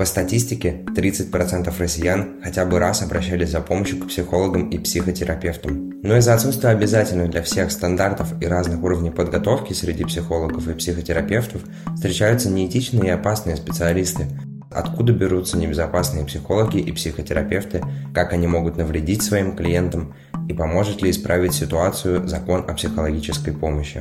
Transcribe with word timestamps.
По 0.00 0.06
статистике, 0.06 0.80
30% 0.96 1.70
россиян 1.78 2.40
хотя 2.42 2.64
бы 2.64 2.78
раз 2.78 3.02
обращались 3.02 3.50
за 3.50 3.60
помощью 3.60 3.98
к 3.98 4.08
психологам 4.08 4.70
и 4.70 4.78
психотерапевтам. 4.78 6.00
Но 6.02 6.16
из-за 6.16 6.32
отсутствия 6.32 6.70
обязательных 6.70 7.28
для 7.28 7.42
всех 7.42 7.70
стандартов 7.70 8.32
и 8.40 8.46
разных 8.46 8.82
уровней 8.82 9.10
подготовки 9.10 9.74
среди 9.74 10.04
психологов 10.04 10.66
и 10.68 10.72
психотерапевтов 10.72 11.60
встречаются 11.94 12.48
неэтичные 12.48 13.08
и 13.08 13.10
опасные 13.10 13.56
специалисты. 13.56 14.24
Откуда 14.70 15.12
берутся 15.12 15.58
небезопасные 15.58 16.24
психологи 16.24 16.78
и 16.78 16.92
психотерапевты, 16.92 17.82
как 18.14 18.32
они 18.32 18.46
могут 18.46 18.78
навредить 18.78 19.22
своим 19.22 19.54
клиентам 19.54 20.14
и 20.48 20.54
поможет 20.54 21.02
ли 21.02 21.10
исправить 21.10 21.52
ситуацию 21.52 22.26
закон 22.26 22.64
о 22.66 22.72
психологической 22.72 23.52
помощи. 23.52 24.00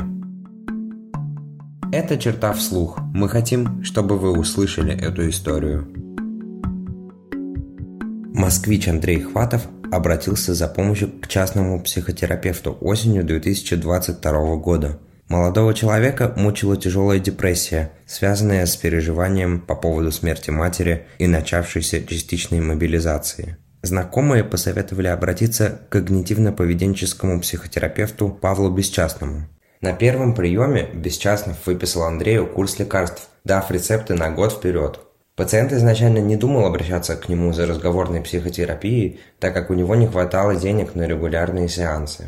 Это 2.00 2.18
черта 2.18 2.54
вслух. 2.54 2.98
Мы 3.14 3.28
хотим, 3.28 3.84
чтобы 3.84 4.18
вы 4.18 4.32
услышали 4.32 4.98
эту 4.98 5.30
историю. 5.30 5.86
Москвич 8.34 8.88
Андрей 8.88 9.20
Хватов 9.20 9.68
обратился 9.92 10.54
за 10.54 10.70
помощью 10.70 11.12
к 11.20 11.28
частному 11.28 11.82
психотерапевту 11.82 12.78
осенью 12.80 13.26
2022 13.26 14.56
года. 14.56 14.98
Молодого 15.28 15.74
человека 15.74 16.34
мучила 16.38 16.78
тяжелая 16.78 17.20
депрессия, 17.20 17.92
связанная 18.06 18.66
с 18.66 18.78
переживанием 18.78 19.60
по 19.60 19.76
поводу 19.76 20.14
смерти 20.14 20.52
матери 20.52 21.06
и 21.18 21.28
начавшейся 21.28 22.02
частичной 22.08 22.62
мобилизации. 22.62 23.58
Знакомые 23.82 24.46
посоветовали 24.46 25.08
обратиться 25.08 25.82
к 25.90 25.96
когнитивно-поведенческому 25.96 27.42
психотерапевту 27.42 28.30
Павлу 28.30 28.70
Бесчастному. 28.70 29.50
На 29.82 29.94
первом 29.94 30.36
приеме 30.36 30.90
Бесчастнов 30.94 31.66
выписал 31.66 32.04
Андрею 32.04 32.46
курс 32.46 32.80
лекарств, 32.80 33.30
дав 33.46 33.72
рецепты 33.72 34.14
на 34.14 34.30
год 34.30 34.52
вперед. 34.52 35.00
Пациент 35.38 35.72
изначально 35.72 36.18
не 36.18 36.36
думал 36.36 36.66
обращаться 36.66 37.16
к 37.16 37.30
нему 37.30 37.54
за 37.54 37.66
разговорной 37.66 38.20
психотерапией, 38.20 39.22
так 39.40 39.54
как 39.54 39.70
у 39.70 39.74
него 39.74 39.96
не 39.96 40.06
хватало 40.06 40.58
денег 40.58 40.96
на 40.96 41.08
регулярные 41.08 41.70
сеансы. 41.70 42.26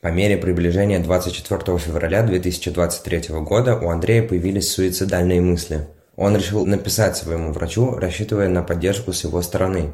По 0.00 0.08
мере 0.08 0.38
приближения 0.38 0.98
24 0.98 1.78
февраля 1.78 2.22
2023 2.22 3.34
года 3.40 3.76
у 3.76 3.90
Андрея 3.90 4.26
появились 4.26 4.72
суицидальные 4.72 5.42
мысли. 5.42 5.86
Он 6.16 6.34
решил 6.34 6.64
написать 6.64 7.18
своему 7.18 7.52
врачу, 7.52 7.96
рассчитывая 7.96 8.48
на 8.48 8.62
поддержку 8.62 9.12
с 9.12 9.24
его 9.24 9.42
стороны. 9.42 9.92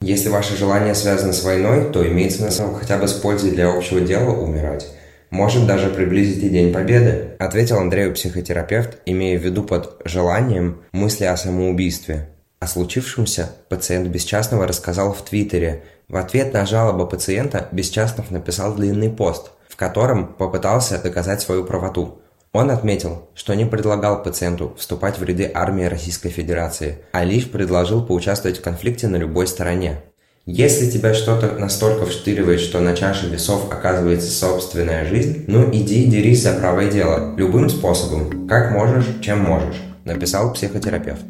Если 0.00 0.28
ваше 0.28 0.56
желание 0.56 0.94
связано 0.94 1.32
с 1.32 1.42
войной, 1.42 1.90
то 1.90 2.06
имеет 2.06 2.30
смысл 2.30 2.72
хотя 2.74 2.98
бы 2.98 3.08
с 3.08 3.14
пользой 3.14 3.50
для 3.50 3.68
общего 3.68 4.00
дела 4.00 4.30
умирать. 4.30 4.86
Может 5.32 5.66
даже 5.66 5.88
приблизить 5.88 6.44
и 6.44 6.50
День 6.50 6.74
Победы, 6.74 7.36
ответил 7.38 7.78
Андрею 7.78 8.12
психотерапевт, 8.12 8.98
имея 9.06 9.38
в 9.38 9.42
виду 9.42 9.64
под 9.64 9.96
желанием 10.04 10.82
мысли 10.92 11.24
о 11.24 11.38
самоубийстве. 11.38 12.28
О 12.60 12.66
случившемся 12.66 13.48
пациент 13.70 14.08
Бесчастного 14.08 14.66
рассказал 14.66 15.14
в 15.14 15.22
Твиттере. 15.22 15.84
В 16.06 16.16
ответ 16.16 16.52
на 16.52 16.66
жалобу 16.66 17.06
пациента 17.06 17.66
Бесчастнов 17.72 18.30
написал 18.30 18.74
длинный 18.74 19.08
пост, 19.08 19.52
в 19.70 19.76
котором 19.76 20.34
попытался 20.34 21.02
доказать 21.02 21.40
свою 21.40 21.64
правоту. 21.64 22.20
Он 22.52 22.70
отметил, 22.70 23.30
что 23.34 23.54
не 23.54 23.64
предлагал 23.64 24.22
пациенту 24.22 24.74
вступать 24.76 25.18
в 25.18 25.24
ряды 25.24 25.50
армии 25.54 25.84
Российской 25.84 26.28
Федерации, 26.28 26.98
а 27.12 27.24
лишь 27.24 27.50
предложил 27.50 28.04
поучаствовать 28.04 28.58
в 28.58 28.62
конфликте 28.62 29.08
на 29.08 29.16
любой 29.16 29.46
стороне. 29.46 30.02
Если 30.44 30.90
тебя 30.90 31.14
что-то 31.14 31.56
настолько 31.56 32.04
вштыривает, 32.04 32.58
что 32.58 32.80
на 32.80 32.96
чаше 32.96 33.28
весов 33.28 33.70
оказывается 33.70 34.28
собственная 34.28 35.04
жизнь, 35.06 35.44
ну 35.46 35.70
иди 35.72 36.04
дерись 36.06 36.42
за 36.42 36.54
правое 36.54 36.90
дело, 36.90 37.36
любым 37.36 37.70
способом, 37.70 38.48
как 38.48 38.72
можешь, 38.72 39.06
чем 39.20 39.38
можешь, 39.38 39.80
написал 40.04 40.52
психотерапевт. 40.52 41.26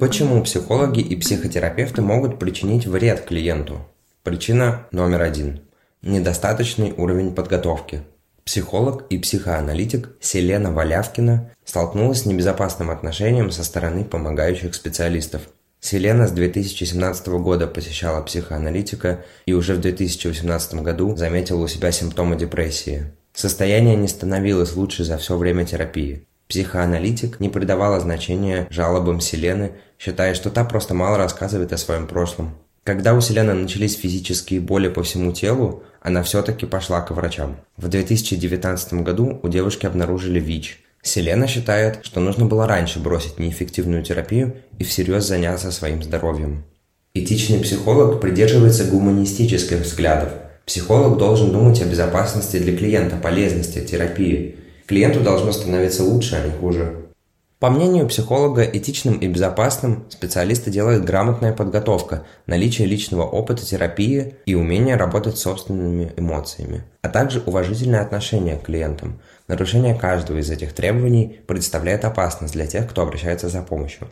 Почему 0.00 0.42
психологи 0.42 1.00
и 1.00 1.14
психотерапевты 1.14 2.00
могут 2.00 2.38
причинить 2.38 2.86
вред 2.86 3.26
клиенту? 3.26 3.86
Причина 4.22 4.86
номер 4.92 5.20
один. 5.20 5.60
Недостаточный 6.00 6.94
уровень 6.96 7.34
подготовки. 7.34 8.00
Психолог 8.46 9.04
и 9.10 9.18
психоаналитик 9.18 10.16
Селена 10.20 10.72
Валявкина 10.72 11.50
столкнулась 11.66 12.22
с 12.22 12.26
небезопасным 12.26 12.88
отношением 12.88 13.50
со 13.50 13.62
стороны 13.62 14.04
помогающих 14.04 14.74
специалистов– 14.74 15.42
Селена 15.84 16.28
с 16.28 16.30
2017 16.30 17.26
года 17.26 17.66
посещала 17.66 18.22
психоаналитика 18.22 19.24
и 19.46 19.52
уже 19.52 19.74
в 19.74 19.80
2018 19.80 20.74
году 20.74 21.16
заметила 21.16 21.64
у 21.64 21.66
себя 21.66 21.90
симптомы 21.90 22.36
депрессии. 22.36 23.12
Состояние 23.34 23.96
не 23.96 24.06
становилось 24.06 24.76
лучше 24.76 25.02
за 25.02 25.18
все 25.18 25.36
время 25.36 25.66
терапии. 25.66 26.24
Психоаналитик 26.46 27.40
не 27.40 27.48
придавала 27.48 27.98
значения 27.98 28.68
жалобам 28.70 29.20
Селены, 29.20 29.72
считая, 29.98 30.34
что 30.34 30.50
та 30.50 30.64
просто 30.64 30.94
мало 30.94 31.18
рассказывает 31.18 31.72
о 31.72 31.78
своем 31.78 32.06
прошлом. 32.06 32.54
Когда 32.84 33.12
у 33.14 33.20
Селены 33.20 33.52
начались 33.52 33.98
физические 33.98 34.60
боли 34.60 34.86
по 34.88 35.02
всему 35.02 35.32
телу, 35.32 35.82
она 36.00 36.22
все-таки 36.22 36.64
пошла 36.64 37.00
к 37.00 37.10
врачам. 37.10 37.56
В 37.76 37.88
2019 37.88 38.94
году 39.02 39.40
у 39.42 39.48
девушки 39.48 39.86
обнаружили 39.86 40.38
ВИЧ– 40.38 40.78
Селена 41.02 41.48
считает, 41.48 41.98
что 42.04 42.20
нужно 42.20 42.46
было 42.46 42.66
раньше 42.66 43.00
бросить 43.00 43.38
неэффективную 43.38 44.04
терапию 44.04 44.56
и 44.78 44.84
всерьез 44.84 45.24
заняться 45.26 45.72
своим 45.72 46.02
здоровьем. 46.02 46.64
Этичный 47.14 47.58
психолог 47.58 48.20
придерживается 48.20 48.84
гуманистических 48.84 49.80
взглядов. 49.80 50.30
Психолог 50.64 51.18
должен 51.18 51.52
думать 51.52 51.82
о 51.82 51.86
безопасности 51.86 52.58
для 52.58 52.76
клиента, 52.76 53.16
полезности 53.16 53.80
терапии. 53.80 54.54
Клиенту 54.86 55.20
должно 55.20 55.52
становиться 55.52 56.04
лучше, 56.04 56.36
а 56.36 56.46
не 56.46 56.52
хуже. 56.52 57.01
По 57.62 57.70
мнению 57.70 58.08
психолога, 58.08 58.64
этичным 58.64 59.18
и 59.18 59.28
безопасным 59.28 60.04
специалисты 60.08 60.68
делают 60.72 61.04
грамотная 61.04 61.52
подготовка, 61.52 62.24
наличие 62.48 62.88
личного 62.88 63.22
опыта 63.22 63.64
терапии 63.64 64.34
и 64.46 64.56
умение 64.56 64.96
работать 64.96 65.38
с 65.38 65.42
собственными 65.42 66.12
эмоциями, 66.16 66.82
а 67.02 67.08
также 67.08 67.40
уважительное 67.46 68.00
отношение 68.00 68.56
к 68.56 68.64
клиентам. 68.64 69.20
Нарушение 69.46 69.94
каждого 69.94 70.38
из 70.38 70.50
этих 70.50 70.72
требований 70.72 71.38
представляет 71.46 72.04
опасность 72.04 72.54
для 72.54 72.66
тех, 72.66 72.90
кто 72.90 73.02
обращается 73.02 73.48
за 73.48 73.62
помощью. 73.62 74.08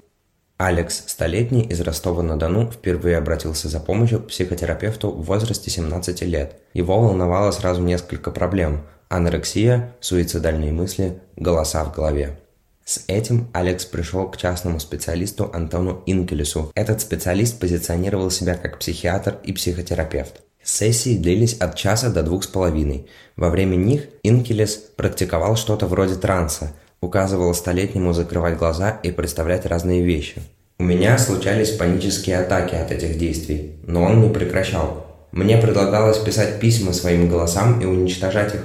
Алекс, 0.56 1.02
столетний, 1.08 1.62
из 1.62 1.80
Ростова-на-Дону, 1.80 2.70
впервые 2.70 3.16
обратился 3.16 3.68
за 3.68 3.80
помощью 3.80 4.20
к 4.20 4.28
психотерапевту 4.28 5.10
в 5.10 5.24
возрасте 5.24 5.72
17 5.72 6.22
лет. 6.22 6.54
Его 6.72 7.00
волновало 7.00 7.50
сразу 7.50 7.82
несколько 7.82 8.30
проблем– 8.30 8.82
анорексия, 9.08 9.92
суицидальные 9.98 10.70
мысли, 10.70 11.18
голоса 11.34 11.84
в 11.84 11.92
голове. 11.92 12.38
С 12.90 13.04
этим 13.06 13.46
Алекс 13.52 13.84
пришел 13.84 14.28
к 14.28 14.36
частному 14.36 14.80
специалисту 14.80 15.48
Антону 15.52 16.02
Инкелесу. 16.06 16.72
Этот 16.74 17.00
специалист 17.00 17.56
позиционировал 17.60 18.32
себя 18.32 18.56
как 18.56 18.80
психиатр 18.80 19.36
и 19.44 19.52
психотерапевт. 19.52 20.40
Сессии 20.60 21.16
длились 21.16 21.56
от 21.58 21.76
часа 21.76 22.10
до 22.10 22.24
двух 22.24 22.42
с 22.42 22.48
половиной. 22.48 23.06
Во 23.36 23.48
время 23.48 23.76
них 23.76 24.08
Инкелес 24.24 24.72
практиковал 24.96 25.54
что-то 25.54 25.86
вроде 25.86 26.16
транса, 26.16 26.72
указывал 27.00 27.54
столетнему 27.54 28.12
закрывать 28.12 28.58
глаза 28.58 28.98
и 29.04 29.12
представлять 29.12 29.66
разные 29.66 30.02
вещи. 30.02 30.42
У 30.80 30.82
меня 30.82 31.16
случались 31.16 31.70
панические 31.70 32.40
атаки 32.40 32.74
от 32.74 32.90
этих 32.90 33.18
действий, 33.18 33.76
но 33.86 34.02
он 34.02 34.20
не 34.20 34.30
прекращал. 34.30 35.06
Мне 35.30 35.58
предлагалось 35.58 36.18
писать 36.18 36.58
письма 36.58 36.92
своим 36.92 37.28
голосам 37.28 37.80
и 37.80 37.84
уничтожать 37.84 38.56
их 38.56 38.62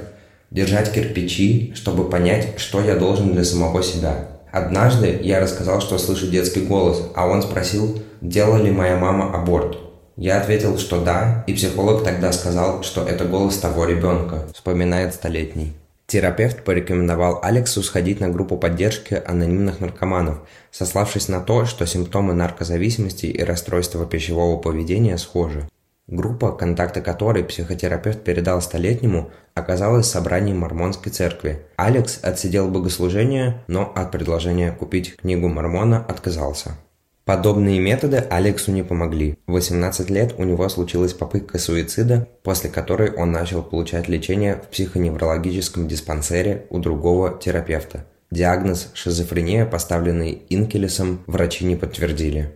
держать 0.51 0.91
кирпичи, 0.91 1.73
чтобы 1.75 2.09
понять, 2.09 2.53
что 2.57 2.81
я 2.81 2.95
должен 2.95 3.33
для 3.33 3.43
самого 3.43 3.83
себя. 3.83 4.27
Однажды 4.51 5.19
я 5.21 5.39
рассказал, 5.39 5.81
что 5.81 5.97
слышу 5.97 6.27
детский 6.27 6.61
голос, 6.61 7.01
а 7.13 7.27
он 7.27 7.41
спросил, 7.41 8.01
делала 8.21 8.61
ли 8.61 8.71
моя 8.71 8.95
мама 8.97 9.33
аборт. 9.33 9.77
Я 10.15 10.39
ответил, 10.39 10.77
что 10.77 11.03
да, 11.03 11.43
и 11.45 11.53
психолог 11.53 12.05
тогда 12.05 12.31
сказал, 12.31 12.81
что 12.81 13.05
это 13.05 13.25
голос 13.25 13.57
того 13.57 13.83
ребенка, 13.85 14.45
вспоминает 14.53 15.13
столетний. 15.13 15.73
Терапевт 16.07 16.63
порекомендовал 16.63 17.39
Алексу 17.41 17.81
сходить 17.81 18.21
на 18.21 18.29
группу 18.29 18.57
поддержки 18.57 19.21
анонимных 19.25 19.79
наркоманов, 19.79 20.37
сославшись 20.71 21.27
на 21.27 21.41
то, 21.41 21.65
что 21.65 21.85
симптомы 21.85 22.33
наркозависимости 22.33 23.25
и 23.25 23.43
расстройства 23.43 24.05
пищевого 24.05 24.57
поведения 24.57 25.17
схожи. 25.17 25.67
Группа, 26.07 26.51
контакты 26.51 27.01
которой 27.01 27.43
психотерапевт 27.43 28.23
передал 28.23 28.61
столетнему, 28.61 29.31
оказалась 29.55 30.07
собранием 30.07 30.59
мормонской 30.59 31.11
церкви. 31.11 31.65
Алекс 31.77 32.19
отсидел 32.21 32.67
богослужение, 32.67 33.63
но 33.67 33.91
от 33.95 34.11
предложения 34.11 34.71
купить 34.71 35.15
книгу 35.15 35.47
мормона 35.47 36.05
отказался. 36.05 36.77
Подобные 37.25 37.79
методы 37.79 38.17
Алексу 38.29 38.71
не 38.71 38.83
помогли. 38.83 39.35
В 39.47 39.53
18 39.53 40.11
лет 40.11 40.35
у 40.37 40.43
него 40.43 40.69
случилась 40.69 41.13
попытка 41.13 41.57
суицида, 41.57 42.27
после 42.43 42.69
которой 42.69 43.11
он 43.11 43.31
начал 43.31 43.63
получать 43.63 44.07
лечение 44.07 44.57
в 44.57 44.67
психоневрологическом 44.67 45.87
диспансере 45.87 46.67
у 46.69 46.77
другого 46.77 47.39
терапевта. 47.39 48.05
Диагноз 48.29 48.91
шизофрения, 48.93 49.65
поставленный 49.65 50.43
Инкелесом, 50.49 51.23
врачи 51.25 51.65
не 51.65 51.75
подтвердили. 51.75 52.53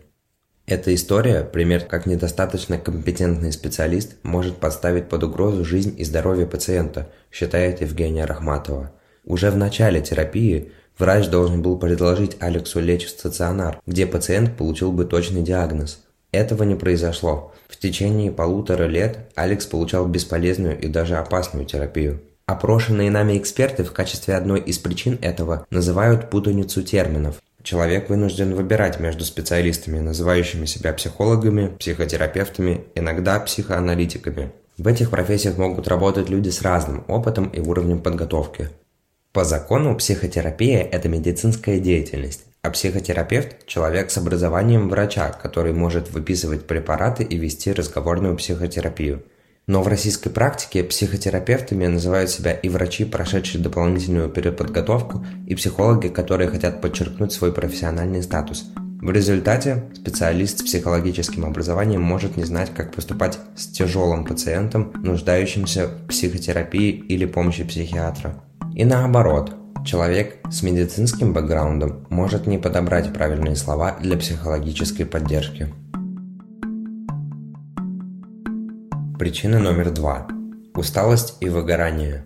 Эта 0.69 0.93
история– 0.93 1.43
пример, 1.51 1.85
как 1.85 2.05
недостаточно 2.05 2.77
компетентный 2.77 3.51
специалист 3.51 4.17
может 4.21 4.57
подставить 4.57 5.09
под 5.09 5.23
угрозу 5.23 5.65
жизнь 5.65 5.95
и 5.97 6.03
здоровье 6.03 6.45
пациента, 6.45 7.09
считает 7.31 7.81
Евгения 7.81 8.23
Рахматова. 8.23 8.91
Уже 9.25 9.49
в 9.49 9.57
начале 9.57 9.99
терапии 9.99 10.71
Врач 10.99 11.27
должен 11.29 11.63
был 11.63 11.79
предложить 11.79 12.37
Алексу 12.39 12.81
лечь 12.81 13.05
в 13.05 13.09
стационар, 13.09 13.81
где 13.87 14.05
пациент 14.05 14.57
получил 14.57 14.91
бы 14.91 15.05
точный 15.05 15.41
диагноз. 15.41 16.03
Этого 16.31 16.61
не 16.61 16.75
произошло. 16.75 17.51
В 17.67 17.77
течение 17.77 18.31
полутора 18.31 18.83
лет 18.83 19.31
Алекс 19.33 19.65
получал 19.65 20.05
бесполезную 20.05 20.79
и 20.79 20.87
даже 20.87 21.15
опасную 21.15 21.65
терапию. 21.65 22.21
Опрошенные 22.45 23.09
нами 23.09 23.39
эксперты 23.39 23.83
в 23.83 23.91
качестве 23.91 24.35
одной 24.35 24.59
из 24.59 24.77
причин 24.77 25.17
этого 25.21 25.65
называют 25.71 26.29
путаницу 26.29 26.83
терминов. 26.83 27.41
Человек 27.69 28.09
вынужден 28.09 28.55
выбирать 28.55 28.99
между 28.99 29.23
специалистами, 29.23 29.99
называющими 29.99 30.65
себя 30.65 30.91
психологами, 30.91 31.67
психотерапевтами, 31.77 32.85
иногда 32.95 33.39
психоаналитиками. 33.39 34.51
В 34.79 34.87
этих 34.87 35.11
профессиях 35.11 35.59
могут 35.59 35.87
работать 35.87 36.29
люди 36.29 36.49
с 36.49 36.63
разным 36.63 37.03
опытом 37.07 37.47
и 37.49 37.59
уровнем 37.59 38.01
подготовки. 38.01 38.69
По 39.33 39.43
закону 39.43 39.95
психотерапия– 39.95 40.81
это 40.91 41.09
медицинская 41.09 41.79
деятельность, 41.79 42.43
а 42.63 42.71
психотерапевт– 42.71 43.63
человек 43.67 44.09
с 44.09 44.17
образованием 44.17 44.89
врача, 44.89 45.29
который 45.29 45.71
может 45.71 46.09
выписывать 46.09 46.65
препараты 46.65 47.23
и 47.23 47.37
вести 47.37 47.71
разговорную 47.71 48.35
психотерапию– 48.35 49.21
но 49.69 49.83
в 49.83 49.87
российской 49.87 50.31
практике 50.31 50.83
психотерапевтами 50.83 51.85
называют 51.85 52.31
себя 52.31 52.53
и 52.53 52.67
врачи, 52.69 53.05
прошедшие 53.05 53.61
дополнительную 53.61 54.27
переподготовку, 54.27 55.23
и 55.45 55.53
психологи, 55.53 56.07
которые 56.07 56.49
хотят 56.49 56.81
подчеркнуть 56.81 57.31
свой 57.31 57.53
профессиональный 57.53 58.23
статус. 58.23 58.65
В 58.99 59.11
результате 59.11 59.83
специалист 59.93 60.57
с 60.57 60.63
психологическим 60.63 61.45
образованием 61.45 62.01
может 62.01 62.35
не 62.35 62.45
знать, 62.45 62.71
как 62.75 62.95
поступать 62.95 63.37
с 63.55 63.67
тяжелым 63.67 64.25
пациентом, 64.25 64.91
нуждающимся 65.03 65.85
в 65.85 66.07
психотерапии 66.07 66.89
или 66.89 67.25
помощи 67.25 67.63
психиатра. 67.63 68.43
И 68.73 68.83
наоборот, 68.83 69.55
человек 69.85 70.37
с 70.49 70.63
медицинским 70.63 71.31
бэкграундом 71.31 72.07
может 72.09 72.47
не 72.47 72.57
подобрать 72.57 73.13
правильные 73.13 73.55
слова 73.55 73.95
для 74.01 74.17
психологической 74.17 75.05
поддержки. 75.05 75.71
Причина 79.19 79.59
номер 79.59 79.91
два. 79.91 80.29
Усталость 80.73 81.33
и 81.41 81.49
выгорание. 81.49 82.23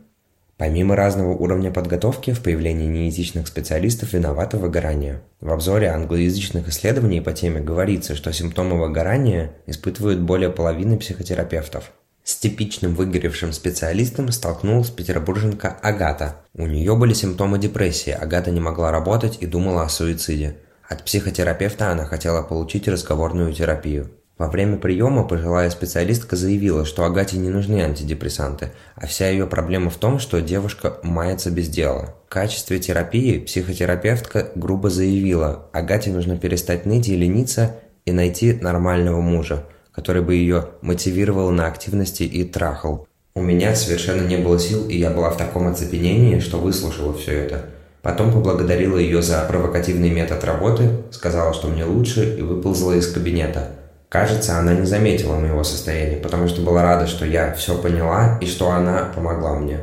Помимо 0.57 0.95
разного 0.95 1.31
уровня 1.31 1.71
подготовки, 1.71 2.33
в 2.33 2.43
появлении 2.43 2.85
неэтичных 2.85 3.47
специалистов 3.47 4.13
виновато 4.13 4.59
выгорание. 4.59 5.23
В 5.41 5.51
обзоре 5.51 5.87
англоязычных 5.87 6.69
исследований 6.69 7.19
по 7.19 7.33
теме 7.33 7.61
говорится, 7.61 8.13
что 8.15 8.31
симптомы 8.31 8.79
выгорания 8.79 9.55
испытывают 9.65 10.19
более 10.19 10.51
половины 10.51 10.99
психотерапевтов. 10.99 11.91
С 12.23 12.35
типичным 12.35 12.93
выгоревшим 12.93 13.53
специалистом 13.53 14.31
столкнулась 14.31 14.91
петербурженка 14.91 15.69
Агата. 15.81 16.43
У 16.53 16.67
нее 16.67 16.95
были 16.95 17.13
симптомы 17.13 17.57
депрессии, 17.57 18.11
Агата 18.11 18.51
не 18.51 18.59
могла 18.61 18.91
работать 18.91 19.39
и 19.41 19.47
думала 19.47 19.81
о 19.81 19.89
суициде. 19.89 20.57
От 20.87 21.03
психотерапевта 21.05 21.89
она 21.91 22.05
хотела 22.05 22.43
получить 22.43 22.87
разговорную 22.87 23.51
терапию. 23.51 24.11
Во 24.43 24.49
время 24.49 24.75
приема 24.75 25.23
пожилая 25.23 25.69
специалистка 25.69 26.35
заявила, 26.35 26.83
что 26.83 27.05
Агате 27.05 27.37
не 27.37 27.49
нужны 27.49 27.81
антидепрессанты, 27.81 28.73
а 28.97 29.07
вся 29.07 29.29
ее 29.29 29.47
проблема 29.47 29.89
в 29.89 29.95
том, 29.95 30.19
что 30.19 30.41
девушка 30.41 30.97
мается 31.01 31.49
без 31.49 31.69
дела. 31.69 32.13
В 32.27 32.29
качестве 32.33 32.77
терапии 32.79 33.39
психотерапевтка 33.39 34.49
грубо 34.55 34.89
заявила, 34.89 35.69
Агате 35.71 36.11
нужно 36.11 36.37
перестать 36.37 36.85
ныть 36.85 37.07
и 37.07 37.15
лениться 37.15 37.77
и 38.03 38.11
найти 38.11 38.51
нормального 38.51 39.21
мужа, 39.21 39.63
который 39.93 40.21
бы 40.21 40.35
ее 40.35 40.71
мотивировал 40.81 41.49
на 41.51 41.67
активности 41.67 42.23
и 42.23 42.43
трахал. 42.43 43.07
У 43.35 43.41
меня 43.41 43.73
совершенно 43.75 44.27
не 44.27 44.35
было 44.35 44.59
сил, 44.59 44.89
и 44.89 44.97
я 44.97 45.09
была 45.09 45.29
в 45.29 45.37
таком 45.37 45.69
оцепенении, 45.69 46.39
что 46.39 46.57
выслушала 46.57 47.13
все 47.13 47.31
это. 47.31 47.67
Потом 48.01 48.33
поблагодарила 48.33 48.97
ее 48.97 49.21
за 49.21 49.45
провокативный 49.47 50.09
метод 50.09 50.43
работы, 50.43 50.89
сказала, 51.11 51.53
что 51.53 51.69
мне 51.69 51.85
лучше, 51.85 52.35
и 52.37 52.41
выползла 52.41 52.91
из 52.91 53.09
кабинета– 53.09 53.69
Кажется, 54.13 54.59
она 54.59 54.75
не 54.75 54.85
заметила 54.85 55.39
моего 55.39 55.63
состояния, 55.63 56.17
потому 56.17 56.47
что 56.47 56.61
была 56.61 56.83
рада, 56.83 57.07
что 57.07 57.25
я 57.25 57.51
все 57.53 57.75
поняла 57.81 58.37
и 58.39 58.45
что 58.45 58.69
она 58.69 59.05
помогла 59.05 59.55
мне. 59.55 59.79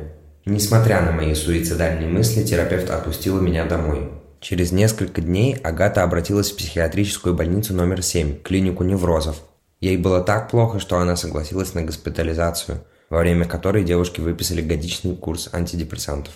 Несмотря 0.46 1.02
на 1.02 1.10
мои 1.10 1.34
суицидальные 1.34 2.08
мысли, 2.08 2.44
терапевт 2.44 2.90
отпустила 2.90 3.40
меня 3.40 3.64
домой. 3.64 4.08
Через 4.38 4.70
несколько 4.70 5.20
дней 5.20 5.56
Агата 5.56 6.04
обратилась 6.04 6.52
в 6.52 6.56
психиатрическую 6.56 7.34
больницу 7.34 7.74
номер 7.74 8.04
7, 8.04 8.40
клинику 8.40 8.84
неврозов. 8.84 9.42
Ей 9.80 9.96
было 9.96 10.20
так 10.20 10.48
плохо, 10.48 10.78
что 10.78 10.98
она 10.98 11.16
согласилась 11.16 11.74
на 11.74 11.82
госпитализацию, 11.82 12.84
во 13.08 13.18
время 13.18 13.46
которой 13.46 13.82
девушке 13.82 14.22
выписали 14.22 14.62
годичный 14.62 15.16
курс 15.16 15.50
антидепрессантов. 15.52 16.34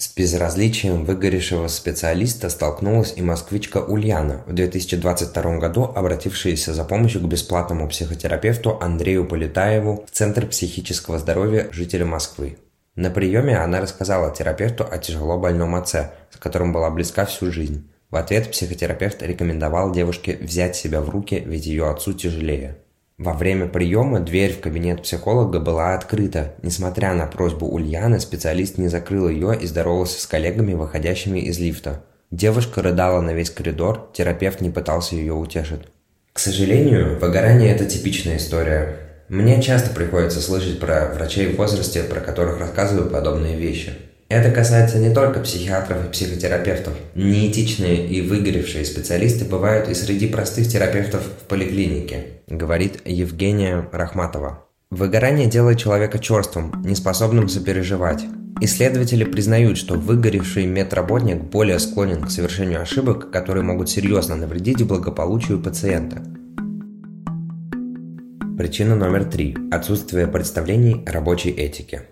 С 0.00 0.14
безразличием 0.14 1.04
выгоревшего 1.04 1.66
специалиста 1.66 2.50
столкнулась 2.50 3.14
и 3.16 3.20
москвичка 3.20 3.78
Ульяна, 3.78 4.44
в 4.46 4.52
2022 4.52 5.58
году 5.58 5.90
обратившаяся 5.92 6.72
за 6.72 6.84
помощью 6.84 7.20
к 7.20 7.24
бесплатному 7.24 7.88
психотерапевту 7.88 8.78
Андрею 8.80 9.26
Полетаеву 9.26 10.04
в 10.06 10.10
Центр 10.12 10.46
психического 10.46 11.18
здоровья 11.18 11.68
жителя 11.72 12.04
Москвы. 12.06 12.58
На 12.94 13.10
приеме 13.10 13.58
она 13.58 13.80
рассказала 13.80 14.32
терапевту 14.32 14.86
о 14.88 14.98
тяжело 14.98 15.36
больном 15.36 15.74
отце, 15.74 16.12
с 16.30 16.36
которым 16.36 16.72
была 16.72 16.90
близка 16.90 17.26
всю 17.26 17.50
жизнь. 17.50 17.90
В 18.10 18.14
ответ 18.14 18.52
психотерапевт 18.52 19.20
рекомендовал 19.22 19.90
девушке 19.90 20.38
взять 20.40 20.76
себя 20.76 21.00
в 21.00 21.08
руки, 21.08 21.42
ведь 21.44 21.66
ее 21.66 21.90
отцу 21.90 22.12
тяжелее. 22.12 22.78
Во 23.18 23.32
время 23.32 23.66
приема 23.66 24.20
дверь 24.20 24.52
в 24.52 24.60
кабинет 24.60 25.02
психолога 25.02 25.58
была 25.58 25.94
открыта. 25.94 26.54
Несмотря 26.62 27.14
на 27.14 27.26
просьбу 27.26 27.66
Ульяны, 27.66 28.20
специалист 28.20 28.78
не 28.78 28.86
закрыл 28.86 29.28
ее 29.28 29.58
и 29.60 29.66
здоровался 29.66 30.20
с 30.20 30.26
коллегами, 30.26 30.74
выходящими 30.74 31.40
из 31.40 31.58
лифта. 31.58 32.04
Девушка 32.30 32.80
рыдала 32.80 33.20
на 33.20 33.30
весь 33.30 33.50
коридор, 33.50 34.08
терапевт 34.12 34.60
не 34.60 34.70
пытался 34.70 35.16
ее 35.16 35.32
утешить. 35.32 35.82
К 36.32 36.38
сожалению, 36.38 37.18
выгорание– 37.18 37.72
это 37.74 37.86
типичная 37.86 38.36
история. 38.36 38.98
Мне 39.28 39.60
часто 39.60 39.92
приходится 39.92 40.40
слышать 40.40 40.78
про 40.78 41.12
врачей 41.12 41.52
в 41.52 41.56
возрасте, 41.56 42.04
про 42.04 42.20
которых 42.20 42.60
рассказывают 42.60 43.10
подобные 43.10 43.56
вещи. 43.56 43.94
Это 44.28 44.50
касается 44.50 44.98
не 44.98 45.12
только 45.12 45.40
психиатров 45.40 46.04
и 46.04 46.10
психотерапевтов. 46.10 46.92
Неэтичные 47.14 48.06
и 48.06 48.20
выгоревшие 48.20 48.84
специалисты 48.84 49.46
бывают 49.46 49.88
и 49.88 49.94
среди 49.94 50.26
простых 50.26 50.68
терапевтов 50.68 51.22
в 51.22 51.44
поликлинике, 51.48 52.42
говорит 52.46 53.00
Евгения 53.06 53.88
Рахматова. 53.90 54.66
Выгорание 54.90 55.48
делает 55.48 55.78
человека 55.78 56.18
черствым, 56.18 56.82
неспособным 56.84 57.48
сопереживать. 57.48 58.22
Исследователи 58.60 59.24
признают, 59.24 59.78
что 59.78 59.94
выгоревший 59.94 60.66
медработник 60.66 61.42
более 61.44 61.78
склонен 61.78 62.22
к 62.22 62.30
совершению 62.30 62.82
ошибок, 62.82 63.30
которые 63.30 63.62
могут 63.62 63.88
серьезно 63.88 64.36
навредить 64.36 64.86
благополучию 64.86 65.58
пациента. 65.58 66.22
Причина 68.58 68.94
номер 68.94 69.24
три– 69.24 69.56
отсутствие 69.70 70.26
представлений 70.26 71.02
рабочей 71.06 71.50
этики. 71.50 72.02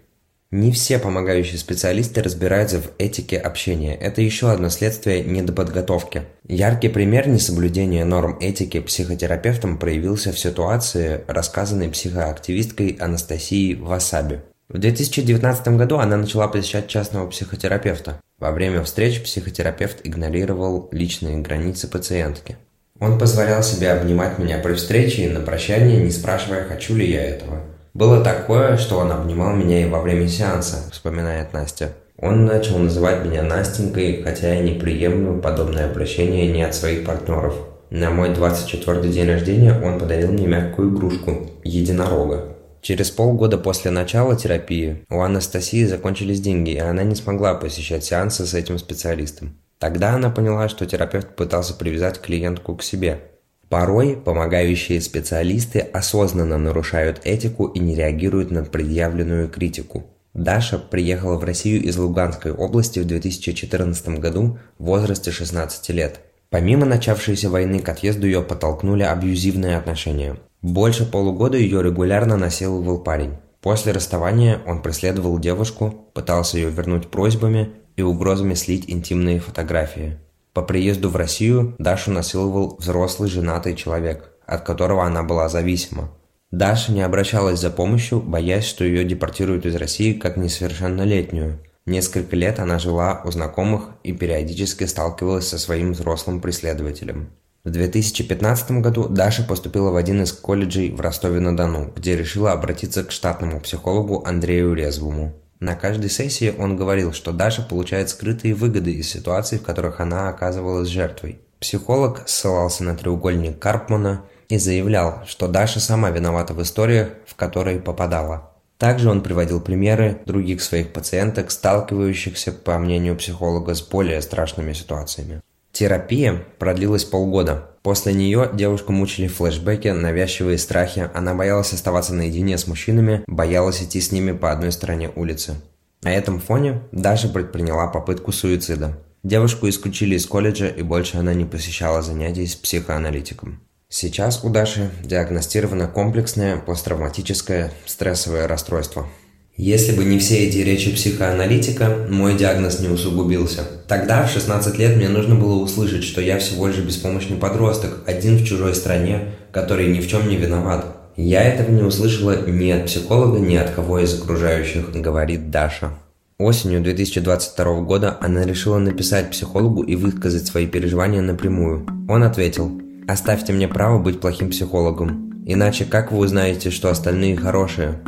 Не 0.53 0.71
все 0.71 1.01
помогающие 1.01 1.59
специалисты 1.59 2.23
разбираются 2.23 2.81
в 2.81 2.93
этике 2.99 3.37
общения. 3.37 3.97
Это 3.97 4.23
еще 4.23 4.51
одно 4.51 4.69
следствие 4.69 5.25
недоподготовки. 5.25 6.23
Яркий 6.47 6.89
пример 6.89 7.27
несоблюдения 7.27 8.05
норм 8.05 8.39
этики 8.41 8.79
психотерапевтом 8.79 9.77
проявился 9.77 10.33
в 10.33 10.39
ситуации, 10.39 11.23
рассказанной 11.27 11.89
психоактивисткой 11.89 12.97
Анастасией 13.01 13.75
Васаби. 13.75 14.41
В 14.69 14.79
2019 14.79 15.69
году 15.77 15.99
она 15.99 16.17
начала 16.17 16.47
посещать 16.47 16.87
частного 16.87 17.29
психотерапевта. 17.29 18.21
Во 18.39 18.53
время 18.53 18.85
встреч 18.85 19.23
психотерапевт 19.23 20.01
игнорировал 20.05 20.89
личные 20.93 21.39
границы 21.39 21.89
пациентки. 21.89 22.57
Он 23.01 23.19
позволял 23.19 23.65
себе 23.65 23.91
обнимать 23.91 24.39
меня 24.39 24.59
при 24.59 24.75
встрече 24.75 25.25
и 25.25 25.29
на 25.29 25.41
прощание, 25.41 26.03
не 26.03 26.11
спрашивая, 26.11 26.65
хочу 26.65 26.95
ли 26.95 27.11
я 27.11 27.23
этого. 27.23 27.63
Было 27.97 28.23
такое, 28.23 28.77
что 28.77 28.99
он 28.99 29.11
обнимал 29.11 29.57
меня 29.57 29.81
и 29.81 29.89
во 29.89 30.03
время 30.03 30.29
сеанса, 30.29 30.91
вспоминает 30.93 31.55
Настя. 31.55 31.95
Он 32.19 32.45
начал 32.45 32.77
называть 32.77 33.25
меня 33.25 33.43
Настенькой, 33.43 34.23
хотя 34.23 34.53
я 34.53 34.61
не 34.61 34.79
приемлю 34.79 35.41
подобное 35.41 35.89
обращение 35.89 36.53
ни 36.53 36.61
от 36.61 36.75
своих 36.75 37.07
партнеров. 37.07 37.55
На 37.89 38.11
мой 38.11 38.35
24-й 38.35 39.09
день 39.09 39.27
рождения 39.27 39.81
он 39.83 39.99
подарил 39.99 40.31
мне 40.31 40.47
мягкую 40.47 40.95
игрушку– 40.95 41.49
единорога. 41.65 42.55
Через 42.83 43.11
полгода 43.11 43.57
после 43.57 43.91
начала 43.91 44.37
терапии 44.37 45.07
у 45.09 45.21
Анастасии 45.21 45.87
закончились 45.87 46.43
деньги, 46.43 46.73
и 46.73 46.79
она 46.79 47.03
не 47.03 47.15
смогла 47.15 47.55
посещать 47.55 48.05
сеансы 48.05 48.45
с 48.45 48.53
этим 48.53 48.77
специалистом. 48.77 49.57
Тогда 49.79 50.13
она 50.13 50.29
поняла, 50.29 50.69
что 50.69 50.85
терапевт 50.85 51.35
пытался 51.35 51.73
привязать 51.73 52.21
клиентку 52.21 52.77
к 52.77 52.83
себе– 52.83 53.21
Порой 53.69 54.17
помогающие 54.17 55.01
специалисты 55.01 55.81
осознанно 55.81 56.57
нарушают 56.57 57.21
этику 57.25 57.67
и 57.67 57.81
не 57.81 57.97
реагируют 57.97 58.51
на 58.53 58.63
предъявленную 58.63 59.49
критику. 59.49 60.05
Даша 60.35 60.79
приехала 60.79 61.37
в 61.37 61.45
Россию 61.45 61.83
из 61.83 61.97
Луганской 61.97 62.53
области 62.53 63.01
в 63.01 63.07
2014 63.07 64.21
году 64.21 64.59
в 64.79 64.85
возрасте 64.85 65.33
16 65.33 65.89
лет. 65.91 66.21
Помимо 66.51 66.87
начавшейся 66.87 67.51
войны 67.51 67.81
к 67.81 67.89
отъезду 67.89 68.27
ее 68.27 68.43
подтолкнули 68.43 69.03
абьюзивные 69.03 69.77
отношения. 69.77 70.37
Больше 70.63 71.05
полугода 71.05 71.57
ее 71.57 71.83
регулярно 71.83 72.37
насиловал 72.37 72.99
парень. 72.99 73.35
После 73.63 73.93
расставания 73.93 74.61
он 74.65 74.81
преследовал 74.81 75.41
девушку, 75.41 76.07
пытался 76.15 76.59
ее 76.59 76.71
вернуть 76.71 77.09
просьбами 77.09 77.71
и 77.97 78.03
угрозами 78.03 78.55
слить 78.55 78.85
интимные 78.87 79.41
фотографии. 79.41 80.19
По 80.57 80.63
приезду 80.63 81.11
в 81.11 81.17
Россию 81.17 81.75
Дашу 81.79 82.13
насиловал 82.13 82.77
взрослый 82.79 83.29
женатый 83.29 83.77
человек, 83.77 84.31
от 84.47 84.63
которого 84.63 85.05
она 85.05 85.23
была 85.23 85.51
зависима. 85.51 86.11
Даша 86.51 86.93
не 86.93 87.03
обращалась 87.03 87.61
за 87.61 87.69
помощью, 87.69 88.23
боясь, 88.23 88.65
что 88.65 88.83
ее 88.83 89.05
депортируют 89.05 89.67
из 89.67 89.77
России 89.77 90.15
как 90.15 90.39
несовершеннолетнюю. 90.39 91.61
Несколько 91.85 92.37
лет 92.37 92.59
она 92.59 92.79
жила 92.79 93.21
у 93.27 93.31
знакомых 93.31 93.91
и 94.03 94.13
периодически 94.13 94.85
сталкивалась 94.85 95.47
со 95.47 95.59
своим 95.59 95.93
взрослым 95.93 96.41
преследователем. 96.41 97.29
В 97.63 97.69
2015 97.69 98.81
году 98.81 99.11
Даша 99.11 99.43
поступила 99.43 99.91
в 99.91 99.97
один 99.97 100.23
из 100.23 100.33
колледжей 100.33 100.91
в 100.91 101.03
Ростове-на-Дону, 101.03 101.93
где 101.95 102.17
решила 102.17 102.53
обратиться 102.53 103.05
к 103.05 103.13
штатному 103.13 103.61
психологу 103.61 104.23
Андрею 104.25 104.73
Резвому. 104.73 105.35
На 105.61 105.75
каждой 105.75 106.11
сессии 106.11 106.55
он 106.57 106.77
говорил, 106.77 107.13
что 107.13 107.33
Даша 107.33 107.63
получает 107.63 108.11
скрытые 108.11 108.55
выгоды 108.55 108.93
из 108.93 109.09
ситуаций, 109.09 109.59
в 109.59 109.63
которых 109.63 110.01
она 110.01 110.29
оказывалась 110.29 110.89
жертвой. 110.89 111.41
Психолог 111.61 112.29
ссылался 112.29 112.85
на 112.85 112.95
треугольник 112.95 113.59
Карпмана 113.59 114.23
и 114.49 114.59
заявлял, 114.59 115.23
что 115.27 115.49
Даша 115.49 115.81
сама 115.81 116.11
виновата 116.11 116.53
в 116.53 116.63
историях, 116.63 117.09
в 117.27 117.35
которые 117.35 117.81
попадала. 117.81 118.53
Также 118.79 119.09
он 119.09 119.23
приводил 119.23 119.61
примеры 119.61 120.21
других 120.27 120.63
своих 120.63 120.93
пациенток, 120.93 121.51
сталкивающихся, 121.51 122.53
по 122.53 122.79
мнению 122.79 123.17
психолога, 123.17 123.75
с 123.75 123.81
более 123.81 124.21
страшными 124.21 124.75
ситуациями. 124.75 125.41
Терапия 125.77 126.43
продлилась 126.59 127.05
полгода. 127.05 127.69
После 127.83 128.15
нее 128.15 128.49
девушку 128.55 128.93
мучили 128.93 129.27
флешбеки, 129.27 129.89
навязчивые 129.89 130.57
страхи, 130.57 131.11
она 131.13 131.35
боялась 131.35 131.75
оставаться 131.75 132.15
наедине 132.15 132.57
с 132.57 132.67
мужчинами, 132.67 133.23
боялась 133.27 133.83
идти 133.83 134.01
с 134.01 134.11
ними 134.11 134.33
по 134.33 134.51
одной 134.51 134.73
стороне 134.73 135.11
улицы. 135.15 135.57
На 136.03 136.15
этом 136.15 136.41
фоне 136.41 136.81
Даша 136.93 137.29
предприняла 137.29 137.89
попытку 137.89 138.33
суицида. 138.33 138.97
Девушку 139.23 139.69
исключили 139.69 140.15
из 140.15 140.25
колледжа 140.25 140.67
и 140.67 140.81
больше 140.81 141.19
она 141.19 141.35
не 141.35 141.45
посещала 141.45 142.01
занятий 142.01 142.47
с 142.47 142.57
психоаналитиком. 142.57 143.61
Сейчас 143.91 144.45
у 144.45 144.49
Даши 144.49 144.91
диагностировано 145.05 145.89
комплексное 145.89 146.57
посттравматическое 146.57 147.71
стрессовое 147.85 148.49
расстройство– 148.49 149.07
если 149.57 149.97
бы 149.97 150.05
не 150.05 150.19
все 150.19 150.47
эти 150.47 150.59
речи 150.59 150.95
психоаналитика, 150.95 152.07
мой 152.11 152.37
диагноз 152.37 152.81
не 152.81 152.89
усугубился. 152.89 153.63
Тогда, 153.89 154.27
в 154.27 154.31
16 154.31 154.79
лет, 154.79 154.97
мне 154.97 155.09
нужно 155.09 155.35
было 155.35 155.55
услышать, 155.55 156.05
что 156.05 156.21
я 156.21 156.39
всего 156.39 156.67
лишь 156.67 156.79
беспомощный 156.79 157.39
подросток, 157.39 158.03
один 158.07 158.37
в 158.37 158.45
чужой 158.45 158.75
стране, 158.75 159.31
который 159.53 159.89
ни 159.89 160.01
в 160.01 160.09
чем 160.09 160.29
не 160.29 160.37
виноват. 160.37 160.85
Я 161.17 161.43
этого 161.43 161.71
не 161.71 161.83
услышала 161.83 162.47
ни 162.47 162.71
от 162.71 162.85
психолога, 162.85 163.39
ни 163.39 163.57
от 163.57 163.71
кого 163.71 164.01
из 164.01 164.21
окружающих, 164.21 164.93
говорит 164.93 165.51
Даша. 165.51 165.93
Осенью 166.39 166.83
2022 166.83 167.81
года 167.81 168.19
она 168.21 168.45
решила 168.45 168.77
написать 168.77 169.31
психологу 169.31 169.83
и 169.83 169.97
высказать 169.97 170.47
свои 170.47 170.67
переживания 170.67 171.23
напрямую. 171.23 171.87
Он 172.11 172.25
ответил, 172.25 172.79
«Оставьте 173.09 173.55
мне 173.55 173.69
право 173.69 173.99
быть 173.99 174.21
плохим 174.21 174.51
психологом, 174.51 175.43
иначе 175.47 175.87
как 175.87 176.13
вы 176.13 176.19
узнаете, 176.19 176.71
что 176.71 176.91
остальные 176.91 177.39
хорошие?» 177.39 177.99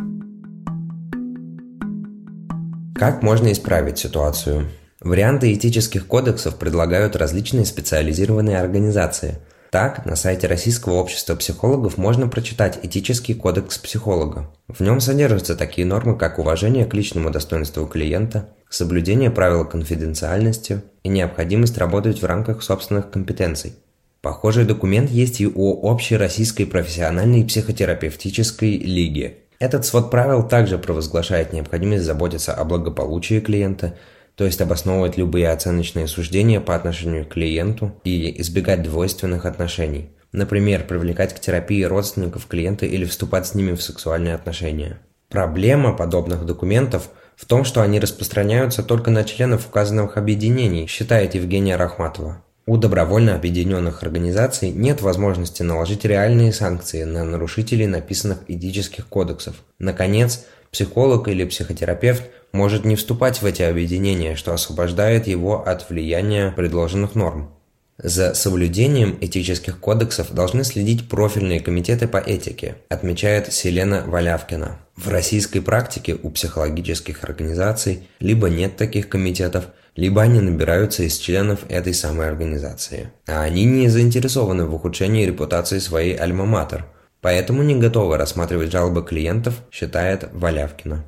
Как 2.98 3.22
можно 3.22 3.52
исправить 3.52 3.96
ситуацию? 3.96 4.66
Варианты 5.00 5.54
этических 5.54 6.08
кодексов 6.08 6.56
предлагают 6.56 7.14
различные 7.14 7.64
специализированные 7.64 8.58
организации. 8.58 9.38
Так, 9.70 10.04
на 10.04 10.16
сайте 10.16 10.48
Российского 10.48 10.94
общества 10.94 11.36
психологов 11.36 11.96
можно 11.96 12.26
прочитать 12.26 12.80
этический 12.82 13.34
кодекс 13.34 13.78
психолога. 13.78 14.50
В 14.66 14.80
нем 14.80 14.98
содержатся 14.98 15.54
такие 15.54 15.86
нормы, 15.86 16.18
как 16.18 16.40
уважение 16.40 16.86
к 16.86 16.94
личному 16.94 17.30
достоинству 17.30 17.86
клиента, 17.86 18.48
соблюдение 18.68 19.30
правил 19.30 19.64
конфиденциальности 19.64 20.82
и 21.04 21.08
необходимость 21.08 21.78
работать 21.78 22.20
в 22.20 22.26
рамках 22.26 22.64
собственных 22.64 23.12
компетенций. 23.12 23.74
Похожий 24.22 24.64
документ 24.64 25.08
есть 25.08 25.40
и 25.40 25.46
у 25.46 25.72
Общей 25.82 26.16
российской 26.16 26.64
профессиональной 26.64 27.44
психотерапевтической 27.44 28.76
лиги– 28.76 29.38
этот 29.58 29.84
свод 29.84 30.10
правил 30.10 30.46
также 30.46 30.78
провозглашает 30.78 31.52
необходимость 31.52 32.04
заботиться 32.04 32.54
о 32.54 32.64
благополучии 32.64 33.40
клиента, 33.40 33.96
то 34.36 34.44
есть 34.44 34.60
обосновывать 34.60 35.16
любые 35.16 35.50
оценочные 35.50 36.06
суждения 36.06 36.60
по 36.60 36.76
отношению 36.76 37.24
к 37.24 37.30
клиенту 37.30 37.92
и 38.04 38.40
избегать 38.40 38.82
двойственных 38.82 39.46
отношений. 39.46 40.10
Например, 40.30 40.84
привлекать 40.86 41.34
к 41.34 41.40
терапии 41.40 41.82
родственников 41.82 42.46
клиента 42.46 42.86
или 42.86 43.04
вступать 43.04 43.46
с 43.46 43.54
ними 43.54 43.72
в 43.72 43.82
сексуальные 43.82 44.34
отношения. 44.34 45.00
Проблема 45.28 45.92
подобных 45.92 46.46
документов 46.46 47.10
в 47.34 47.44
том, 47.44 47.64
что 47.64 47.82
они 47.82 47.98
распространяются 47.98 48.82
только 48.82 49.10
на 49.10 49.24
членов 49.24 49.66
указанных 49.66 50.16
объединений, 50.16 50.86
считает 50.86 51.34
Евгения 51.34 51.76
Рахматова. 51.76 52.44
У 52.68 52.76
добровольно 52.76 53.34
объединенных 53.34 54.02
организаций 54.02 54.70
нет 54.70 55.00
возможности 55.00 55.62
наложить 55.62 56.04
реальные 56.04 56.52
санкции 56.52 57.04
на 57.04 57.24
нарушителей 57.24 57.86
написанных 57.86 58.40
этических 58.46 59.06
кодексов. 59.06 59.56
Наконец, 59.78 60.44
психолог 60.70 61.28
или 61.28 61.46
психотерапевт 61.46 62.24
может 62.52 62.84
не 62.84 62.94
вступать 62.96 63.40
в 63.40 63.46
эти 63.46 63.62
объединения, 63.62 64.36
что 64.36 64.52
освобождает 64.52 65.26
его 65.26 65.66
от 65.66 65.88
влияния 65.88 66.52
предложенных 66.54 67.14
норм. 67.14 67.54
За 67.96 68.34
соблюдением 68.34 69.16
этических 69.18 69.80
кодексов 69.80 70.34
должны 70.34 70.62
следить 70.62 71.08
профильные 71.08 71.60
комитеты 71.60 72.06
по 72.06 72.18
этике, 72.18 72.74
отмечает 72.90 73.50
Селена 73.50 74.04
Валявкина. 74.06 74.78
В 74.98 75.10
российской 75.10 75.60
практике 75.60 76.18
у 76.20 76.28
психологических 76.28 77.22
организаций 77.22 78.08
либо 78.18 78.48
нет 78.48 78.76
таких 78.76 79.08
комитетов, 79.08 79.66
либо 79.94 80.22
они 80.22 80.40
набираются 80.40 81.04
из 81.04 81.18
членов 81.18 81.60
этой 81.68 81.94
самой 81.94 82.26
организации. 82.26 83.12
А 83.28 83.42
они 83.42 83.64
не 83.64 83.88
заинтересованы 83.88 84.66
в 84.66 84.74
ухудшении 84.74 85.24
репутации 85.24 85.78
своей 85.78 86.16
альма-матер, 86.16 86.86
поэтому 87.20 87.62
не 87.62 87.76
готовы 87.76 88.16
рассматривать 88.16 88.72
жалобы 88.72 89.04
клиентов, 89.04 89.62
считает 89.70 90.30
Валявкина. 90.32 91.04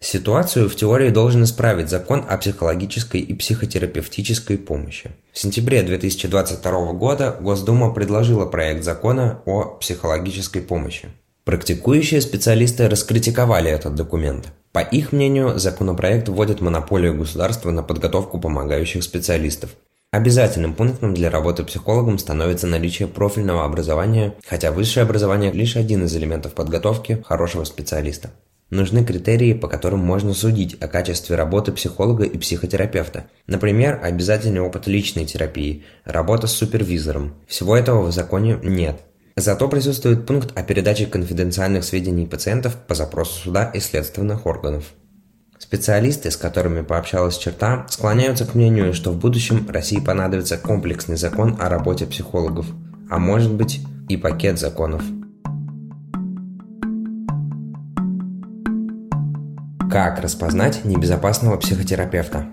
Ситуацию 0.00 0.68
в 0.68 0.76
теории 0.76 1.08
должен 1.08 1.44
исправить 1.44 1.88
закон 1.88 2.26
о 2.28 2.36
психологической 2.36 3.22
и 3.22 3.32
психотерапевтической 3.32 4.58
помощи. 4.58 5.12
В 5.32 5.38
сентябре 5.38 5.82
2022 5.82 6.92
года 6.92 7.38
Госдума 7.40 7.94
предложила 7.94 8.44
проект 8.44 8.84
закона 8.84 9.40
о 9.46 9.78
психологической 9.78 10.60
помощи. 10.60 11.08
Практикующие 11.44 12.20
специалисты 12.20 12.88
раскритиковали 12.88 13.70
этот 13.70 13.94
документ. 13.94 14.52
По 14.72 14.80
их 14.80 15.12
мнению, 15.12 15.58
законопроект 15.58 16.28
вводит 16.28 16.60
монополию 16.60 17.16
государства 17.16 17.70
на 17.70 17.82
подготовку 17.82 18.38
помогающих 18.38 19.02
специалистов. 19.02 19.70
Обязательным 20.12 20.74
пунктом 20.74 21.14
для 21.14 21.30
работы 21.30 21.64
психологом 21.64 22.18
становится 22.18 22.66
наличие 22.66 23.08
профильного 23.08 23.64
образования, 23.64 24.34
хотя 24.46 24.72
высшее 24.72 25.04
образование– 25.04 25.52
лишь 25.52 25.76
один 25.76 26.04
из 26.04 26.16
элементов 26.16 26.52
подготовки 26.54 27.22
хорошего 27.26 27.64
специалиста. 27.64 28.30
Нужны 28.70 29.04
критерии, 29.04 29.52
по 29.52 29.66
которым 29.66 30.00
можно 30.00 30.34
судить 30.34 30.76
о 30.80 30.86
качестве 30.88 31.34
работы 31.36 31.72
психолога 31.72 32.24
и 32.24 32.38
психотерапевта. 32.38 33.26
Например, 33.46 34.00
обязательный 34.02 34.60
опыт 34.60 34.86
личной 34.86 35.26
терапии, 35.26 35.84
работа 36.04 36.46
с 36.46 36.52
супервизором. 36.52 37.34
Всего 37.48 37.76
этого 37.76 38.02
в 38.02 38.12
законе 38.12 38.58
нет. 38.62 39.00
Зато 39.40 39.68
присутствует 39.68 40.26
пункт 40.26 40.52
о 40.54 40.62
передаче 40.62 41.06
конфиденциальных 41.06 41.82
сведений 41.84 42.26
пациентов 42.26 42.76
по 42.76 42.94
запросу 42.94 43.44
суда 43.44 43.70
и 43.72 43.80
следственных 43.80 44.44
органов. 44.44 44.92
Специалисты, 45.58 46.30
с 46.30 46.36
которыми 46.36 46.82
пообщалась 46.82 47.38
черта, 47.38 47.86
склоняются 47.88 48.44
к 48.44 48.54
мнению, 48.54 48.92
что 48.92 49.12
в 49.12 49.18
будущем 49.18 49.66
России 49.70 49.98
понадобится 49.98 50.58
комплексный 50.58 51.16
закон 51.16 51.56
о 51.58 51.70
работе 51.70 52.04
психологов, 52.04 52.66
а 53.08 53.18
может 53.18 53.54
быть 53.54 53.80
и 54.10 54.18
пакет 54.18 54.58
законов. 54.58 55.02
Как 59.90 60.20
распознать 60.20 60.84
небезопасного 60.84 61.56
психотерапевта? 61.56 62.44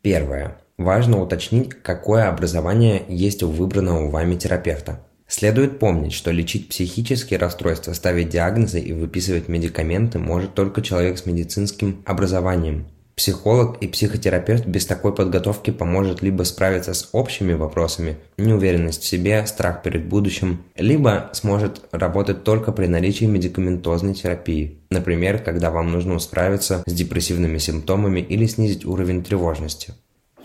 Первое. 0.00 0.56
Важно 0.78 1.20
уточнить, 1.20 1.74
какое 1.82 2.30
образование 2.30 3.04
есть 3.08 3.42
у 3.42 3.50
выбранного 3.50 4.08
вами 4.08 4.36
терапевта– 4.36 5.00
Следует 5.30 5.78
помнить, 5.78 6.12
что 6.12 6.32
лечить 6.32 6.68
психические 6.68 7.38
расстройства, 7.38 7.92
ставить 7.92 8.30
диагнозы 8.30 8.80
и 8.80 8.92
выписывать 8.92 9.46
медикаменты 9.46 10.18
может 10.18 10.54
только 10.54 10.82
человек 10.82 11.18
с 11.18 11.24
медицинским 11.24 12.02
образованием. 12.04 12.88
Психолог 13.14 13.80
и 13.80 13.86
психотерапевт 13.86 14.66
без 14.66 14.86
такой 14.86 15.14
подготовки 15.14 15.70
поможет 15.70 16.20
либо 16.20 16.42
справиться 16.42 16.94
с 16.94 17.10
общими 17.12 17.52
вопросами, 17.52 18.16
неуверенность 18.38 19.02
в 19.02 19.06
себе, 19.06 19.46
страх 19.46 19.84
перед 19.84 20.06
будущим, 20.06 20.64
либо 20.74 21.30
сможет 21.32 21.80
работать 21.92 22.42
только 22.42 22.72
при 22.72 22.86
наличии 22.86 23.26
медикаментозной 23.26 24.14
терапии. 24.14 24.80
Например, 24.90 25.38
когда 25.38 25.70
вам 25.70 25.92
нужно 25.92 26.18
справиться 26.18 26.82
с 26.86 26.92
депрессивными 26.92 27.58
симптомами 27.58 28.18
или 28.18 28.46
снизить 28.46 28.84
уровень 28.84 29.22
тревожности. 29.22 29.94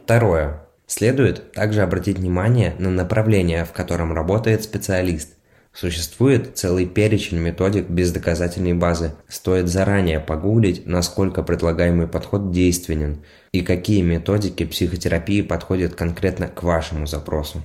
Второе. 0.03 0.64
Следует 0.87 1.51
также 1.51 1.81
обратить 1.81 2.19
внимание 2.19 2.75
на 2.77 2.89
направление, 2.89 3.65
в 3.65 3.71
котором 3.71 4.13
работает 4.13 4.63
специалист. 4.63 5.29
Существует 5.73 6.57
целый 6.57 6.85
перечень 6.85 7.37
методик 7.37 7.89
без 7.89 8.11
доказательной 8.13 8.73
базы. 8.73 9.13
Стоит 9.27 9.67
заранее 9.67 10.21
погуглить, 10.21 10.87
насколько 10.87 11.43
предлагаемый 11.43 12.07
подход 12.07 12.51
действенен 12.51 13.23
и 13.51 13.61
какие 13.61 14.01
методики 14.01 14.63
психотерапии 14.65 15.41
подходят 15.41 15.95
конкретно 15.95 16.47
к 16.47 16.63
вашему 16.63 17.07
запросу. 17.07 17.61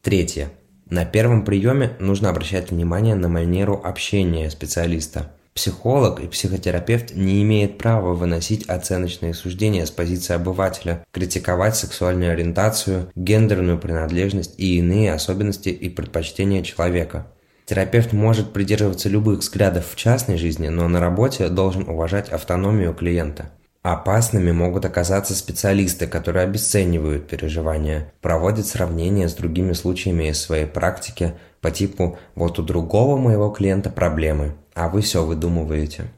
Третье. 0.00 0.48
На 0.88 1.04
первом 1.04 1.44
приеме 1.44 1.96
нужно 1.98 2.30
обращать 2.30 2.70
внимание 2.70 3.14
на 3.14 3.28
манеру 3.28 3.80
общения 3.82 4.48
специалиста. 4.50 5.32
Психолог 5.54 6.20
и 6.20 6.28
психотерапевт 6.28 7.14
не 7.14 7.42
имеют 7.42 7.76
права 7.76 8.14
выносить 8.14 8.66
оценочные 8.68 9.34
суждения 9.34 9.84
с 9.84 9.90
позиции 9.90 10.34
обывателя, 10.34 11.04
критиковать 11.12 11.76
сексуальную 11.76 12.32
ориентацию, 12.32 13.10
гендерную 13.14 13.78
принадлежность 13.78 14.54
и 14.58 14.78
иные 14.78 15.12
особенности 15.12 15.68
и 15.68 15.90
предпочтения 15.90 16.62
человека. 16.62 17.26
Терапевт 17.66 18.12
может 18.12 18.52
придерживаться 18.52 19.10
любых 19.10 19.40
взглядов 19.40 19.86
в 19.90 19.96
частной 19.96 20.38
жизни, 20.38 20.68
но 20.68 20.88
на 20.88 21.00
работе 21.00 21.48
должен 21.48 21.88
уважать 21.88 22.30
автономию 22.30 22.94
клиента. 22.94 23.50
Опасными 23.82 24.52
могут 24.52 24.84
оказаться 24.84 25.34
специалисты, 25.34 26.06
которые 26.06 26.44
обесценивают 26.44 27.28
переживания, 27.28 28.12
проводят 28.20 28.66
сравнения 28.66 29.28
с 29.28 29.34
другими 29.34 29.72
случаями 29.72 30.28
из 30.28 30.40
своей 30.40 30.66
практики 30.66 31.34
по 31.60 31.70
типу 31.70 32.18
«вот 32.36 32.58
у 32.58 32.62
другого 32.62 33.16
моего 33.16 33.50
клиента 33.50 33.90
проблемы, 33.90 34.54
а 34.74 34.88
вы 34.88 35.02
все 35.02 35.24
выдумываете». 35.24 36.10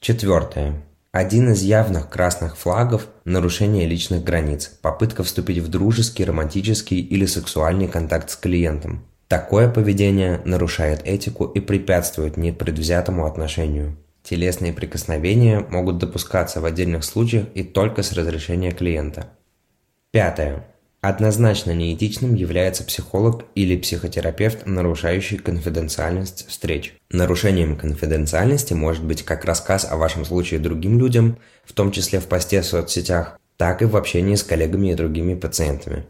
Четвертое. 0.00 0.82
Один 1.12 1.50
из 1.50 1.62
явных 1.62 2.10
красных 2.10 2.58
флагов– 2.58 3.08
нарушение 3.24 3.86
личных 3.86 4.22
границ, 4.22 4.70
попытка 4.82 5.22
вступить 5.22 5.58
в 5.58 5.68
дружеский, 5.68 6.24
романтический 6.24 7.00
или 7.00 7.24
сексуальный 7.24 7.88
контакт 7.88 8.28
с 8.28 8.36
клиентом. 8.36 9.02
Такое 9.26 9.68
поведение 9.68 10.42
нарушает 10.44 11.00
этику 11.04 11.46
и 11.46 11.60
препятствует 11.60 12.36
непредвзятому 12.36 13.26
отношению. 13.26 13.96
Телесные 14.22 14.72
прикосновения 14.72 15.60
могут 15.60 15.98
допускаться 15.98 16.60
в 16.60 16.64
отдельных 16.64 17.02
случаях 17.02 17.46
и 17.54 17.64
только 17.64 18.02
с 18.02 18.12
разрешения 18.12 18.72
клиента. 18.72 19.30
Пятое. 20.10 20.66
Однозначно 21.08 21.70
неэтичным 21.70 22.34
является 22.34 22.82
психолог 22.82 23.44
или 23.54 23.76
психотерапевт, 23.76 24.66
нарушающий 24.66 25.38
конфиденциальность 25.38 26.48
встреч. 26.48 26.96
Нарушением 27.10 27.76
конфиденциальности 27.76 28.74
может 28.74 29.04
быть 29.04 29.22
как 29.22 29.44
рассказ 29.44 29.86
о 29.88 29.98
вашем 29.98 30.24
случае 30.24 30.58
другим 30.58 30.98
людям, 30.98 31.38
в 31.64 31.74
том 31.74 31.92
числе 31.92 32.18
в 32.18 32.26
посте 32.26 32.60
в 32.60 32.66
соцсетях, 32.66 33.38
так 33.56 33.82
и 33.82 33.84
в 33.84 33.96
общении 33.96 34.34
с 34.34 34.42
коллегами 34.42 34.90
и 34.90 34.94
другими 34.96 35.36
пациентами. 35.36 36.06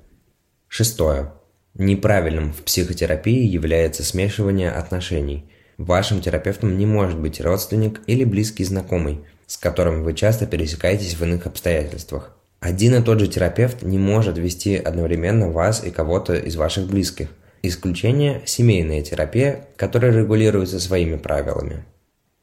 Шестое. 0.67 1.31
Неправильным 1.75 2.55
в 2.55 2.62
психотерапии 2.62 3.47
является 3.47 4.03
смешивание 4.03 4.71
отношений– 4.71 5.45
Вашим 5.79 6.23
терапевтом 6.23 6.79
не 6.79 6.87
может 6.87 7.19
быть 7.19 7.38
родственник 7.38 8.00
или 8.07 8.25
близкий 8.25 8.65
знакомый, 8.65 9.21
с 9.47 9.59
которым 9.59 10.05
вы 10.05 10.15
часто 10.15 10.47
пересекаетесь 10.47 11.17
в 11.17 11.23
иных 11.23 11.45
обстоятельствах. 11.45 12.35
Один 12.61 12.95
и 12.95 13.03
тот 13.03 13.21
же 13.21 13.29
терапевт 13.29 13.83
не 13.83 13.99
может 13.99 14.39
вести 14.39 14.77
одновременно 14.77 15.51
вас 15.51 15.85
и 15.85 15.91
кого-то 15.91 16.35
из 16.35 16.57
ваших 16.57 16.89
близких. 16.89 17.29
Исключение– 17.63 18.43
семейная 18.47 19.03
терапия, 19.03 19.69
которая 19.77 20.13
регулируется 20.13 20.81
своими 20.81 21.17
правилами. 21.17 21.85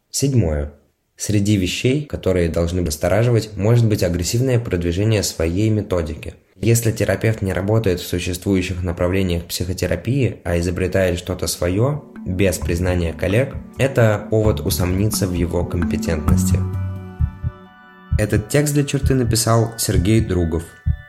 Седьмое. 0.09 0.73
Среди 1.15 1.57
вещей, 1.57 2.05
которые 2.05 2.49
должны 2.49 2.81
настораживать, 2.81 3.55
может 3.55 3.87
быть 3.87 4.03
агрессивное 4.03 4.59
продвижение 4.59 5.23
своей 5.23 5.69
методики. 5.69 6.33
Если 6.55 6.91
терапевт 6.91 7.41
не 7.41 7.53
работает 7.53 7.99
в 7.99 8.07
существующих 8.07 8.83
направлениях 8.83 9.43
психотерапии, 9.45 10.37
а 10.43 10.57
изобретает 10.59 11.19
что-то 11.19 11.47
свое, 11.47 12.03
без 12.25 12.57
признания 12.57 13.13
коллег, 13.13 13.55
это 13.77 14.27
повод 14.29 14.61
усомниться 14.61 15.27
в 15.27 15.33
его 15.33 15.65
компетентности. 15.65 16.57
Этот 18.15 18.47
текст 18.47 18.75
для 18.75 18.83
черты 18.83 19.15
написал 19.15 19.73
Сергей 19.77 20.21
Другов. 20.21 20.63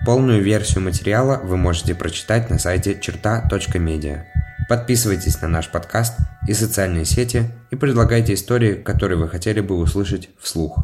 Полную 0.07 0.43
версию 0.43 0.85
материала 0.85 1.39
вы 1.45 1.59
можете 1.59 1.95
прочитать 1.95 2.49
на 2.49 2.59
сайте 2.59 2.99
черта.медиа. 2.99 4.25
Подписывайтесь 4.71 5.41
на 5.43 5.49
наш 5.49 5.69
подкаст 5.69 6.15
и 6.49 6.55
социальные 6.55 7.05
сети 7.05 7.51
и 7.71 7.77
предлагайте 7.77 8.33
истории, 8.33 8.75
которые 8.75 9.19
вы 9.19 9.29
хотели 9.29 9.61
бы 9.61 9.77
услышать 9.77 10.31
вслух. 10.41 10.79